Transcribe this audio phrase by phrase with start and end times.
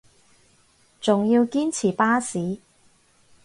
[0.99, 2.57] 仲要堅持巴士